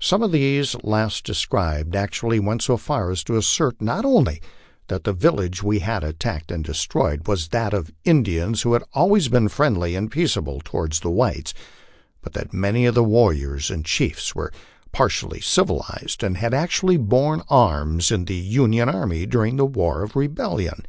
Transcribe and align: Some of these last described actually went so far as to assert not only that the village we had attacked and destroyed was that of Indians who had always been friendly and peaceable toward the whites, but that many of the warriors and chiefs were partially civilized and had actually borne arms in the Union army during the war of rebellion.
Some 0.00 0.22
of 0.22 0.32
these 0.32 0.76
last 0.82 1.24
described 1.26 1.94
actually 1.94 2.40
went 2.40 2.62
so 2.62 2.78
far 2.78 3.10
as 3.10 3.22
to 3.24 3.36
assert 3.36 3.82
not 3.82 4.02
only 4.02 4.40
that 4.86 5.04
the 5.04 5.12
village 5.12 5.62
we 5.62 5.80
had 5.80 6.02
attacked 6.02 6.50
and 6.50 6.64
destroyed 6.64 7.28
was 7.28 7.48
that 7.48 7.74
of 7.74 7.92
Indians 8.02 8.62
who 8.62 8.72
had 8.72 8.82
always 8.94 9.28
been 9.28 9.46
friendly 9.50 9.94
and 9.94 10.10
peaceable 10.10 10.62
toward 10.64 10.92
the 10.92 11.10
whites, 11.10 11.52
but 12.22 12.32
that 12.32 12.54
many 12.54 12.86
of 12.86 12.94
the 12.94 13.04
warriors 13.04 13.70
and 13.70 13.84
chiefs 13.84 14.34
were 14.34 14.54
partially 14.90 15.38
civilized 15.42 16.22
and 16.24 16.38
had 16.38 16.54
actually 16.54 16.96
borne 16.96 17.42
arms 17.50 18.10
in 18.10 18.24
the 18.24 18.36
Union 18.36 18.88
army 18.88 19.26
during 19.26 19.56
the 19.58 19.66
war 19.66 20.00
of 20.02 20.16
rebellion. 20.16 20.82